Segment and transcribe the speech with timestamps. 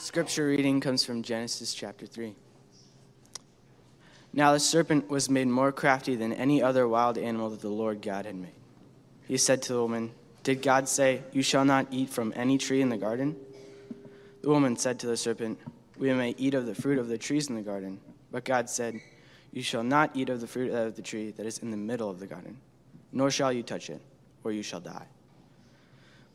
[0.00, 2.32] Scripture reading comes from Genesis chapter 3.
[4.32, 8.00] Now the serpent was made more crafty than any other wild animal that the Lord
[8.00, 8.52] God had made.
[9.26, 10.12] He said to the woman,
[10.44, 13.34] Did God say, You shall not eat from any tree in the garden?
[14.42, 15.58] The woman said to the serpent,
[15.96, 18.00] We may eat of the fruit of the trees in the garden.
[18.30, 19.00] But God said,
[19.50, 22.08] You shall not eat of the fruit of the tree that is in the middle
[22.08, 22.58] of the garden,
[23.10, 24.00] nor shall you touch it,
[24.44, 25.06] or you shall die.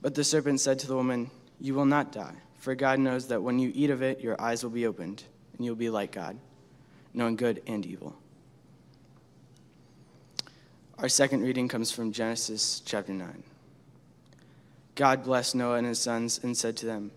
[0.02, 2.36] But the serpent said to the woman, You will not die.
[2.64, 5.26] For God knows that when you eat of it, your eyes will be opened,
[5.58, 6.38] and you'll be like God,
[7.14, 8.16] knowing good and evil.
[10.98, 13.44] Our second reading comes from Genesis chapter 9.
[14.96, 17.12] God blessed Noah and his sons and said to them,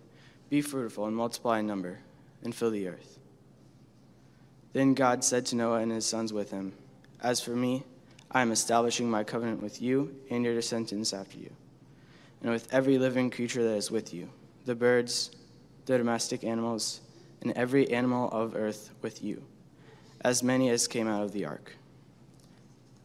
[0.49, 1.99] Be fruitful and multiply in number,
[2.43, 3.17] and fill the earth.
[4.73, 6.73] Then God said to Noah and his sons with him,
[7.21, 7.83] As for me,
[8.29, 11.51] I am establishing my covenant with you and your descendants after you,
[12.41, 14.27] and with every living creature that is with you
[14.67, 15.31] the birds,
[15.87, 16.99] the domestic animals,
[17.41, 19.41] and every animal of earth with you,
[20.21, 21.75] as many as came out of the ark.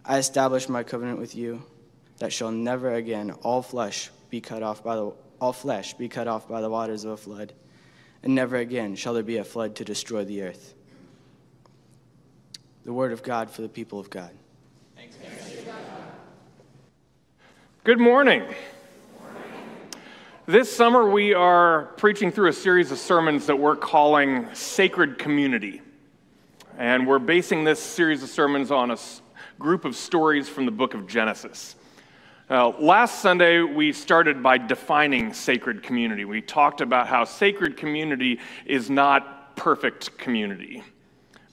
[0.04, 1.62] I establish my covenant with you
[2.18, 6.28] that shall never again all flesh be cut off by the all flesh be cut
[6.28, 7.52] off by the waters of a flood,
[8.24, 10.74] and never again shall there be a flood to destroy the earth.
[12.84, 14.30] The word of God for the people of God.
[17.84, 18.42] Good morning.
[20.46, 25.80] This summer, we are preaching through a series of sermons that we're calling Sacred Community.
[26.76, 28.96] And we're basing this series of sermons on a
[29.60, 31.76] group of stories from the book of Genesis.
[32.50, 36.24] Now, last Sunday, we started by defining sacred community.
[36.24, 40.82] We talked about how sacred community is not perfect community.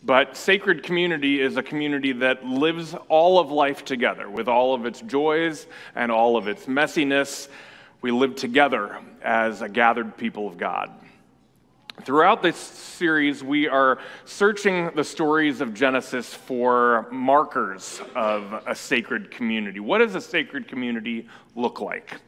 [0.01, 4.87] But sacred community is a community that lives all of life together with all of
[4.87, 7.49] its joys and all of its messiness
[8.02, 10.89] we live together as a gathered people of God.
[12.03, 19.32] Throughout this series, we are searching the stories of Genesis for markers of a sacred
[19.32, 19.82] community.
[19.82, 22.21] What does a sacred community look like?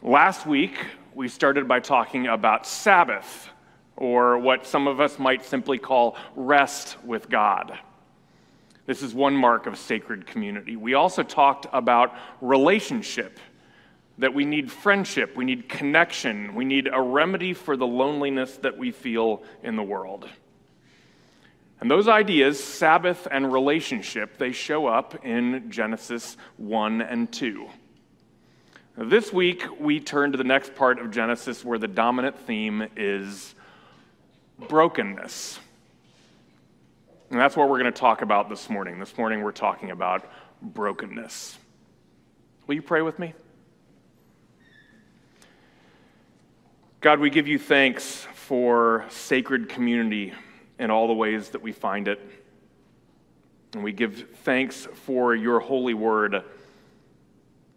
[0.00, 0.78] Last week,
[1.14, 3.50] we started by talking about Sabbath,
[3.96, 7.78] or what some of us might simply call rest with God.
[8.86, 10.76] This is one mark of sacred community.
[10.76, 13.38] We also talked about relationship
[14.18, 18.78] that we need friendship, we need connection, we need a remedy for the loneliness that
[18.78, 20.28] we feel in the world.
[21.80, 27.68] And those ideas, Sabbath and relationship, they show up in Genesis 1 and 2.
[28.96, 33.54] This week, we turn to the next part of Genesis where the dominant theme is
[34.68, 35.58] brokenness.
[37.30, 39.00] And that's what we're going to talk about this morning.
[39.00, 40.30] This morning, we're talking about
[40.62, 41.58] brokenness.
[42.68, 43.34] Will you pray with me?
[47.04, 50.32] God, we give you thanks for sacred community
[50.78, 52.18] in all the ways that we find it.
[53.74, 56.42] And we give thanks for your holy word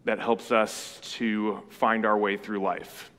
[0.06, 3.10] that helps us to find our way through life.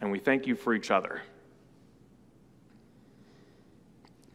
[0.00, 1.22] And we thank you for each other.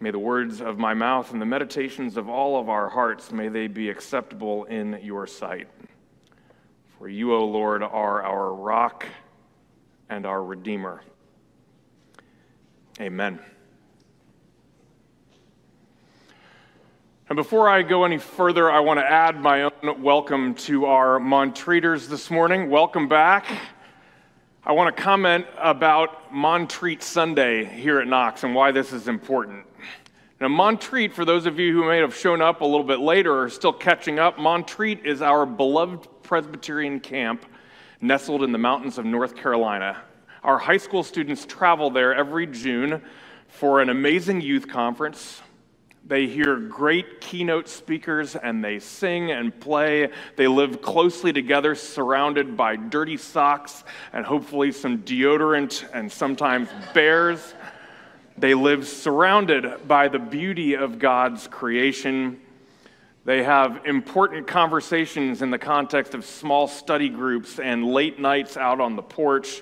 [0.02, 3.48] May the words of my mouth and the meditations of all of our hearts, may
[3.48, 5.70] they be acceptable in your sight.
[6.98, 9.08] For you, O Lord, are our rock
[10.12, 11.02] and our Redeemer.
[13.00, 13.40] Amen.
[17.30, 21.18] And before I go any further, I want to add my own welcome to our
[21.18, 22.70] Montreaters this morning.
[22.70, 23.48] Welcome back.
[24.66, 29.66] I want to comment about Montreat Sunday here at Knox and why this is important.
[30.42, 33.44] Now, Montreat, for those of you who may have shown up a little bit later
[33.44, 37.46] or still catching up, Montreat is our beloved Presbyterian camp
[38.02, 40.02] nestled in the mountains of North Carolina.
[40.44, 43.02] Our high school students travel there every June
[43.48, 45.42] for an amazing youth conference.
[46.08, 50.10] They hear great keynote speakers and they sing and play.
[50.36, 57.54] They live closely together, surrounded by dirty socks and hopefully some deodorant and sometimes bears.
[58.36, 62.42] They live surrounded by the beauty of God's creation
[63.32, 68.82] they have important conversations in the context of small study groups and late nights out
[68.82, 69.62] on the porch,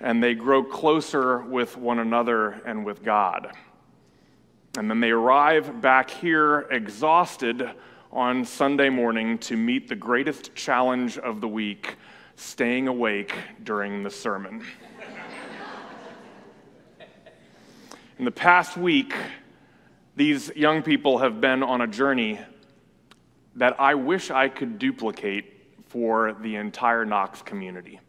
[0.00, 3.56] and they grow closer with one another and with God.
[4.76, 7.70] And then they arrive back here exhausted
[8.12, 11.96] on Sunday morning to meet the greatest challenge of the week
[12.34, 13.34] staying awake
[13.64, 14.62] during the sermon.
[18.18, 19.14] In the past week,
[20.16, 22.40] these young people have been on a journey
[23.56, 25.52] that I wish I could duplicate
[25.88, 28.00] for the entire Knox community.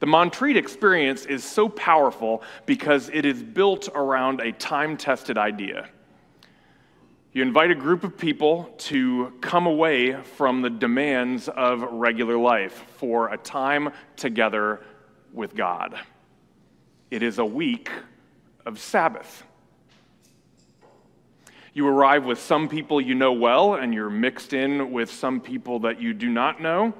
[0.00, 5.88] The Montreat experience is so powerful because it is built around a time tested idea.
[7.32, 12.84] You invite a group of people to come away from the demands of regular life
[12.96, 14.80] for a time together
[15.32, 15.98] with God.
[17.10, 17.90] It is a week
[18.64, 19.42] of Sabbath.
[21.74, 25.80] You arrive with some people you know well, and you're mixed in with some people
[25.80, 26.94] that you do not know.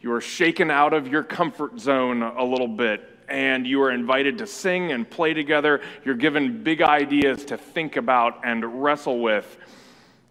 [0.00, 4.38] You are shaken out of your comfort zone a little bit, and you are invited
[4.38, 5.80] to sing and play together.
[6.04, 9.58] You're given big ideas to think about and wrestle with.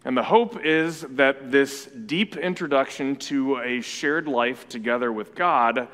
[0.06, 5.88] And the hope is that this deep introduction to a shared life together with God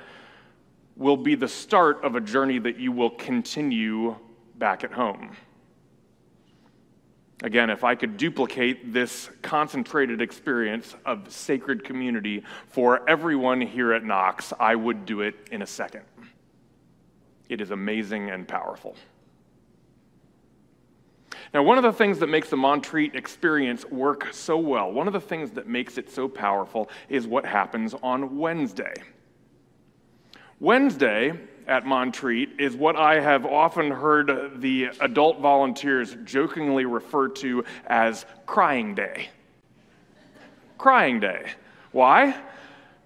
[0.96, 4.14] will be the start of a journey that you will continue
[4.58, 5.36] back at home.
[7.42, 14.04] Again, if I could duplicate this concentrated experience of sacred community for everyone here at
[14.04, 16.04] Knox, I would do it in a second.
[17.48, 18.94] It is amazing and powerful.
[21.54, 25.12] Now, one of the things that makes the Montreat experience work so well, one of
[25.12, 28.94] the things that makes it so powerful, is what happens on Wednesday.
[30.60, 31.32] Wednesday
[31.66, 38.26] at Montreat is what I have often heard the adult volunteers jokingly refer to as
[38.46, 39.28] crying day.
[40.78, 41.46] Crying day.
[41.92, 42.40] Why?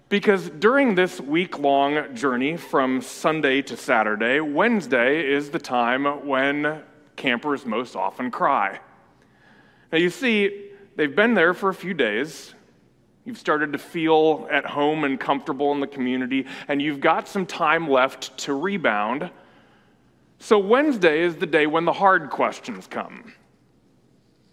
[0.09, 6.81] Because during this week long journey from Sunday to Saturday, Wednesday is the time when
[7.15, 8.79] campers most often cry.
[9.91, 12.54] Now, you see, they've been there for a few days.
[13.25, 17.47] You've started to feel at home and comfortable in the community, and you've got some
[17.47, 19.31] time left to rebound.
[20.37, 23.33] So, Wednesday is the day when the hard questions come.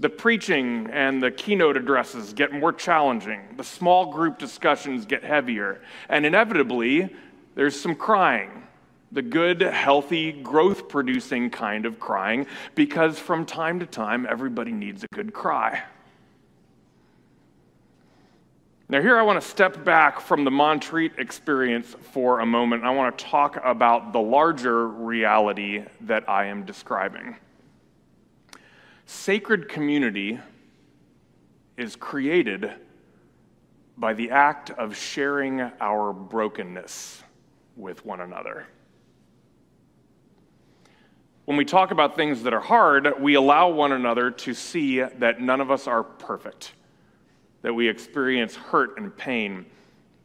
[0.00, 3.40] The preaching and the keynote addresses get more challenging.
[3.58, 5.82] The small group discussions get heavier.
[6.08, 7.14] And inevitably,
[7.54, 8.62] there's some crying
[9.12, 15.04] the good, healthy, growth producing kind of crying, because from time to time, everybody needs
[15.04, 15.82] a good cry.
[18.92, 22.84] Now, here I want to step back from the Montreat experience for a moment.
[22.84, 27.36] I want to talk about the larger reality that I am describing.
[29.06, 30.38] Sacred community
[31.78, 32.70] is created
[33.96, 37.22] by the act of sharing our brokenness
[37.78, 38.66] with one another.
[41.46, 45.40] When we talk about things that are hard, we allow one another to see that
[45.40, 46.74] none of us are perfect,
[47.62, 49.64] that we experience hurt and pain,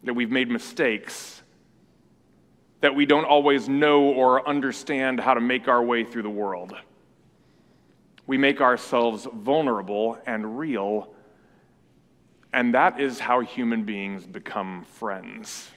[0.04, 1.42] that we've made mistakes,
[2.81, 6.75] that we don't always know or understand how to make our way through the world.
[8.25, 11.13] We make ourselves vulnerable and real,
[12.54, 15.69] and that is how human beings become friends.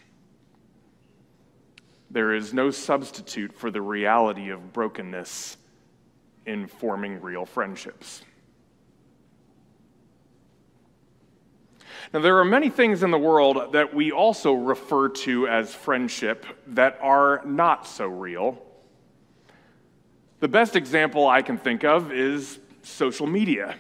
[2.11, 5.57] There is no substitute for the reality of brokenness
[6.47, 8.23] in forming real friendships.
[12.13, 16.47] Now, there are many things in the world that we also refer to as friendship
[16.69, 18.63] that are not so real.
[20.41, 23.77] The best example I can think of is social media.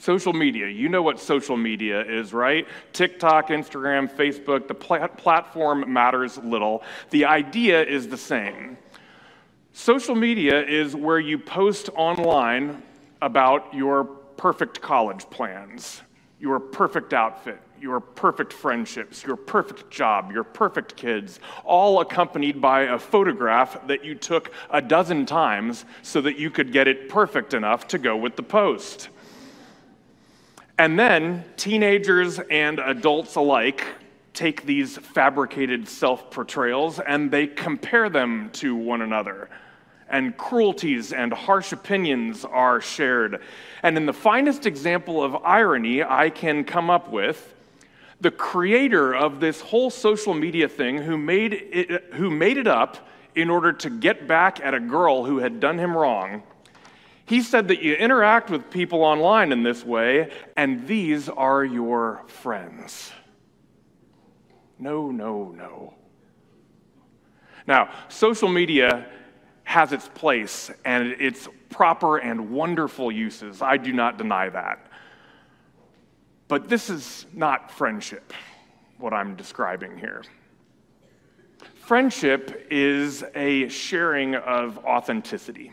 [0.00, 2.68] Social media, you know what social media is, right?
[2.92, 6.84] TikTok, Instagram, Facebook, the pl- platform matters little.
[7.10, 8.78] The idea is the same.
[9.72, 12.82] Social media is where you post online
[13.20, 16.02] about your perfect college plans,
[16.40, 22.82] your perfect outfit, your perfect friendships, your perfect job, your perfect kids, all accompanied by
[22.82, 27.54] a photograph that you took a dozen times so that you could get it perfect
[27.54, 29.08] enough to go with the post.
[30.78, 33.84] And then teenagers and adults alike
[34.32, 39.50] take these fabricated self portrayals and they compare them to one another.
[40.10, 43.42] And cruelties and harsh opinions are shared.
[43.82, 47.54] And in the finest example of irony I can come up with,
[48.20, 53.08] the creator of this whole social media thing, who made it, who made it up
[53.34, 56.42] in order to get back at a girl who had done him wrong,
[57.24, 62.24] he said that you interact with people online in this way, and these are your
[62.26, 63.12] friends.
[64.78, 65.94] No, no, no.
[67.66, 69.06] Now, social media
[69.68, 73.60] has its place and its proper and wonderful uses.
[73.60, 74.86] I do not deny that.
[76.48, 78.32] But this is not friendship,
[78.96, 80.24] what I'm describing here.
[81.74, 85.70] Friendship is a sharing of authenticity.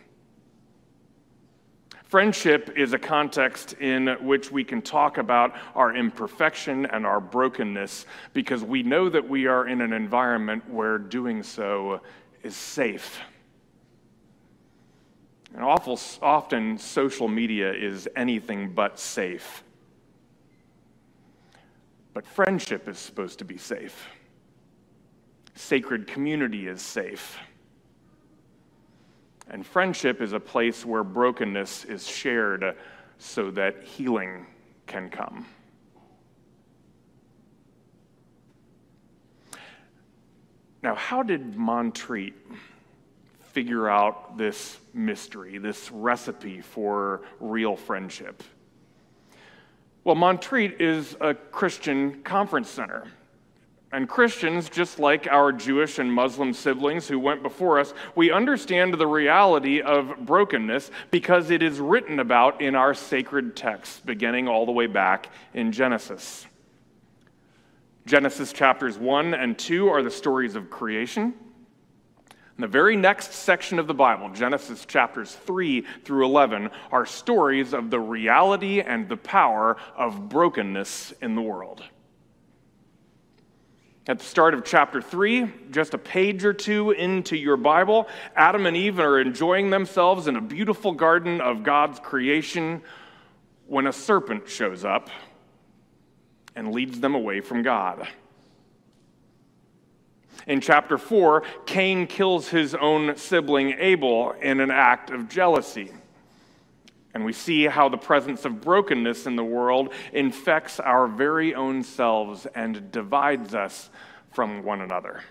[2.04, 8.08] Friendship is a context in which we can talk about our imperfection and our brokenness
[8.34, 12.02] because we know that we are in an environment where doing so
[12.44, 13.22] is safe.
[15.56, 19.64] And awful, often, social media is anything but safe.
[22.14, 24.10] But friendship is supposed to be safe.
[25.54, 27.40] Sacred community is safe.
[29.50, 32.76] And friendship is a place where brokenness is shared
[33.18, 34.48] so that healing
[34.88, 35.46] can come.
[40.84, 42.34] Now, how did Montreat
[43.56, 48.44] figure out this mystery, this recipe for real friendship?
[50.04, 53.06] Well, Montreat is a Christian conference center.
[53.94, 58.94] And Christians, just like our Jewish and Muslim siblings who went before us, we understand
[58.94, 64.66] the reality of brokenness because it is written about in our sacred texts, beginning all
[64.66, 66.46] the way back in Genesis.
[68.06, 71.34] Genesis chapters 1 and 2 are the stories of creation.
[72.58, 77.74] And the very next section of the Bible, Genesis chapters 3 through 11, are stories
[77.74, 81.84] of the reality and the power of brokenness in the world.
[84.08, 88.68] At the start of chapter 3, just a page or two into your Bible, Adam
[88.68, 92.84] and Eve are enjoying themselves in a beautiful garden of God's creation
[93.66, 95.10] when a serpent shows up
[96.56, 98.08] and leads them away from God.
[100.48, 105.92] In chapter 4, Cain kills his own sibling Abel in an act of jealousy.
[107.14, 111.82] And we see how the presence of brokenness in the world infects our very own
[111.82, 113.90] selves and divides us
[114.34, 115.24] from one another.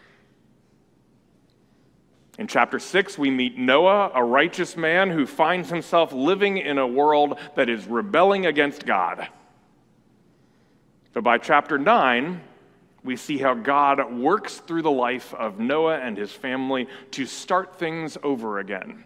[2.39, 6.87] In chapter 6, we meet Noah, a righteous man who finds himself living in a
[6.87, 9.29] world that is rebelling against God.
[11.13, 12.41] But by chapter 9,
[13.05, 17.79] we see how God works through the life of Noah and his family to start
[17.79, 19.05] things over again,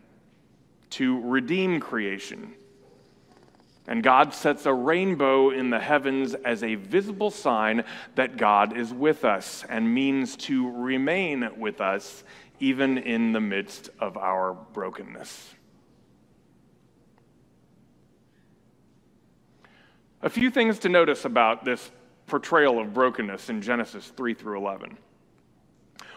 [0.90, 2.54] to redeem creation
[3.88, 7.84] and God sets a rainbow in the heavens as a visible sign
[8.16, 12.22] that God is with us and means to remain with us
[12.60, 15.54] even in the midst of our brokenness.
[20.20, 21.90] A few things to notice about this
[22.28, 24.96] portrayal of brokenness in Genesis 3 through 11.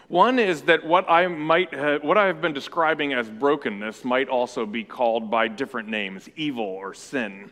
[0.08, 4.28] One is that what I might have, what I have been describing as brokenness might
[4.28, 7.50] also be called by different names, evil or sin.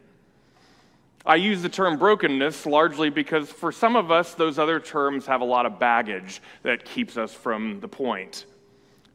[1.24, 5.40] I use the term brokenness largely because for some of us, those other terms have
[5.40, 8.46] a lot of baggage that keeps us from the point.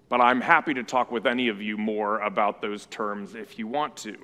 [0.10, 3.68] But I'm happy to talk with any of you more about those terms if you
[3.68, 4.18] want to.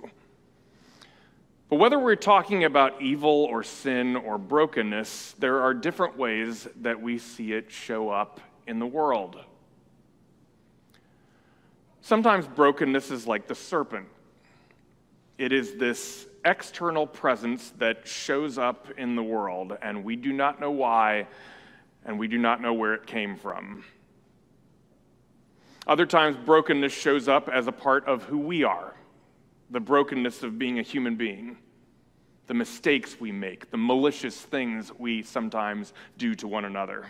[1.71, 7.01] But whether we're talking about evil or sin or brokenness, there are different ways that
[7.01, 9.37] we see it show up in the world.
[12.01, 14.09] Sometimes brokenness is like the serpent.
[15.37, 20.59] It is this external presence that shows up in the world, and we do not
[20.59, 21.25] know why,
[22.03, 23.85] and we do not know where it came from.
[25.87, 28.93] Other times, brokenness shows up as a part of who we are
[29.71, 31.57] the brokenness of being a human being,
[32.47, 37.07] the mistakes we make, the malicious things we sometimes do to one another.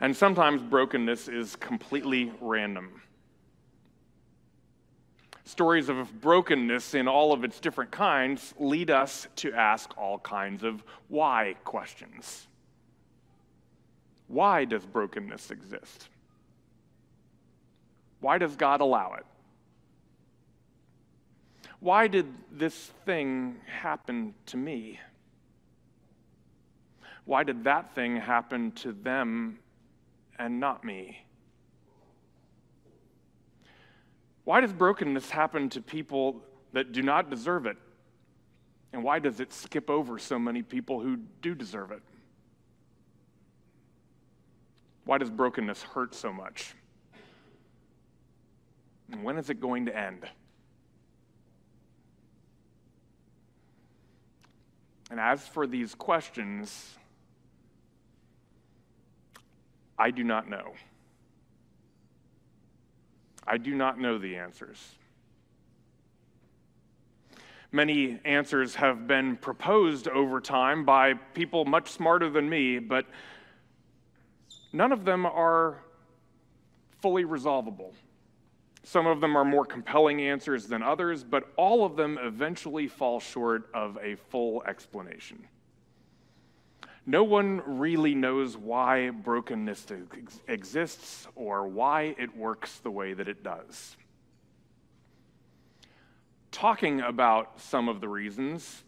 [0.00, 3.00] And sometimes brokenness is completely random.
[5.46, 10.62] Stories of brokenness in all of its different kinds lead us to ask all kinds
[10.62, 12.46] of why questions.
[14.28, 16.08] Why does brokenness exist?
[18.20, 19.26] Why does God allow it?
[21.84, 24.98] Why did this thing happen to me?
[27.26, 29.58] Why did that thing happen to them
[30.38, 31.26] and not me?
[34.44, 36.40] Why does brokenness happen to people
[36.72, 37.76] that do not deserve it?
[38.94, 42.00] And why does it skip over so many people who do deserve it?
[45.04, 46.74] Why does brokenness hurt so much?
[49.12, 50.26] And when is it going to end?
[55.14, 56.96] And as for these questions,
[59.96, 60.74] I do not know.
[63.46, 64.96] I do not know the answers.
[67.70, 73.06] Many answers have been proposed over time by people much smarter than me, but
[74.72, 75.78] none of them are
[77.00, 77.94] fully resolvable.
[78.84, 83.18] Some of them are more compelling answers than others, but all of them eventually fall
[83.18, 85.48] short of a full explanation.
[87.06, 89.86] No one really knows why brokenness
[90.48, 93.96] exists or why it works the way that it does.
[96.50, 98.84] Talking about some of the reasons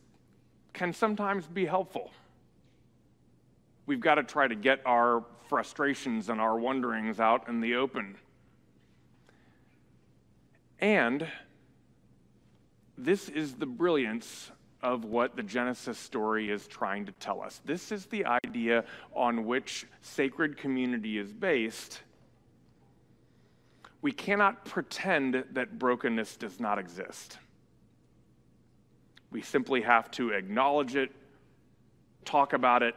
[0.74, 2.10] can sometimes be helpful.
[3.86, 8.16] We've got to try to get our frustrations and our wonderings out in the open.
[10.80, 11.26] And
[12.98, 14.50] this is the brilliance
[14.82, 17.60] of what the Genesis story is trying to tell us.
[17.64, 22.02] This is the idea on which sacred community is based.
[24.02, 27.38] We cannot pretend that brokenness does not exist.
[29.30, 31.10] We simply have to acknowledge it,
[32.24, 32.94] talk about it,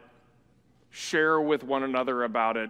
[0.91, 2.69] share with one another about it,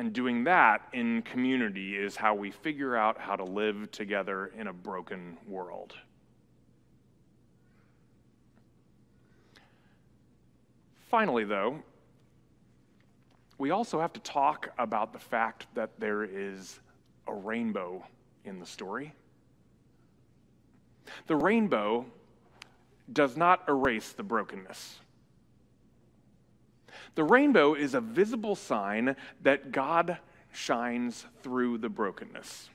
[0.00, 4.68] and doing that in community is how we figure out how to live together in
[4.68, 5.94] a broken world.
[11.10, 11.82] Finally, though,
[13.58, 16.80] we also have to talk about the fact that there is
[17.26, 18.02] a rainbow
[18.46, 19.12] in the story.
[21.26, 22.06] The rainbow
[23.12, 24.98] does not erase the brokenness.
[27.14, 30.18] The rainbow is a visible sign that God
[30.52, 32.70] shines through the brokenness.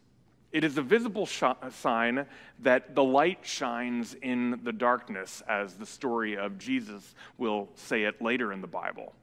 [0.51, 2.25] It is a visible sh- uh, sign
[2.59, 8.21] that the light shines in the darkness, as the story of Jesus will say it
[8.21, 9.13] later in the Bible.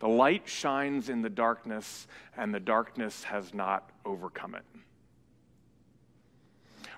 [0.00, 4.64] The light shines in the darkness, and the darkness has not overcome it.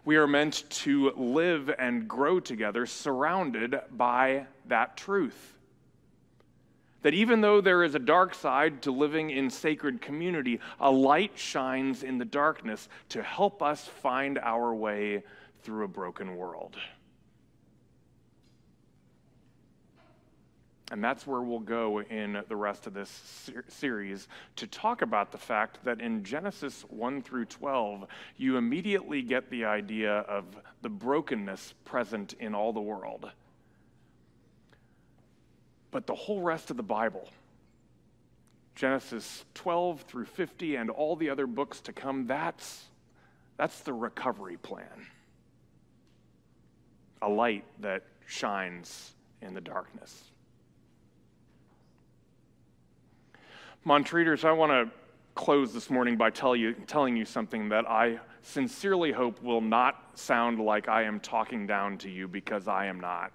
[0.05, 5.58] We are meant to live and grow together surrounded by that truth.
[7.03, 11.33] That even though there is a dark side to living in sacred community, a light
[11.39, 15.23] shines in the darkness to help us find our way
[15.63, 16.77] through a broken world.
[20.91, 24.27] And that's where we'll go in the rest of this ser- series
[24.57, 28.07] to talk about the fact that in Genesis 1 through 12,
[28.39, 30.45] you immediately get the idea of
[30.81, 33.31] the brokenness present in all the world.
[35.91, 37.29] But the whole rest of the Bible,
[38.75, 42.85] Genesis 12 through 50 and all the other books to come, that's,
[43.57, 45.07] that's the recovery plan.
[47.23, 50.25] A light that shines in the darkness.
[53.87, 54.95] Montreaters, I want to
[55.35, 60.11] close this morning by tell you, telling you something that I sincerely hope will not
[60.15, 63.33] sound like I am talking down to you because I am not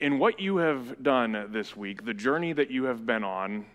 [0.00, 3.66] in what you have done this week, the journey that you have been on,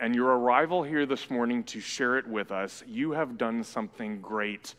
[0.00, 4.20] and your arrival here this morning to share it with us, you have done something
[4.20, 4.74] great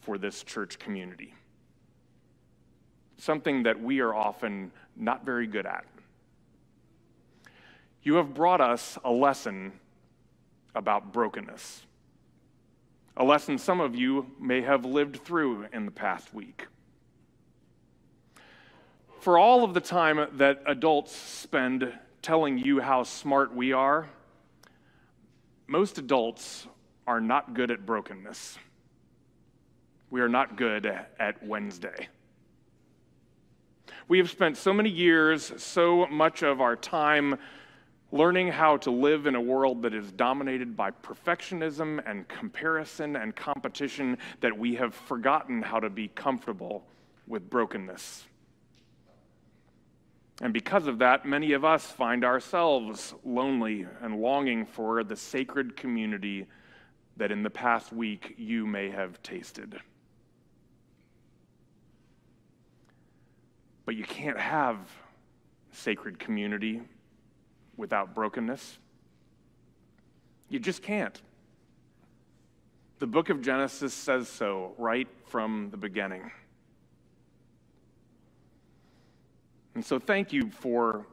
[0.00, 1.34] for this church community.
[3.16, 5.84] Something that we are often not very good at.
[8.02, 9.72] You have brought us a lesson
[10.74, 11.86] about brokenness,
[13.16, 16.66] a lesson some of you may have lived through in the past week
[19.24, 24.06] for all of the time that adults spend telling you how smart we are,
[25.66, 26.66] most adults
[27.06, 28.58] are not good at brokenness.
[30.10, 30.84] We are not good
[31.18, 32.08] at Wednesday.
[34.08, 37.38] We have spent so many years, so much of our time
[38.12, 43.34] learning how to live in a world that is dominated by perfectionism and comparison and
[43.34, 46.84] competition that we have forgotten how to be comfortable
[47.26, 48.26] with brokenness.
[50.44, 55.74] And because of that, many of us find ourselves lonely and longing for the sacred
[55.74, 56.46] community
[57.16, 59.80] that in the past week you may have tasted.
[63.86, 64.76] But you can't have
[65.72, 66.82] sacred community
[67.78, 68.76] without brokenness.
[70.50, 71.22] You just can't.
[72.98, 76.30] The book of Genesis says so right from the beginning.
[79.74, 81.06] And so, thank you for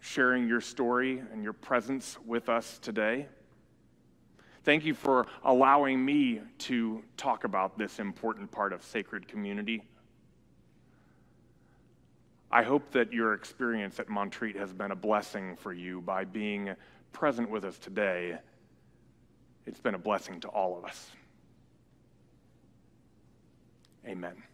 [0.00, 3.28] sharing your story and your presence with us today.
[4.64, 9.82] Thank you for allowing me to talk about this important part of sacred community.
[12.50, 16.74] I hope that your experience at Montreat has been a blessing for you by being
[17.12, 18.38] present with us today.
[19.66, 21.10] It's been a blessing to all of us.
[24.06, 24.47] Amen.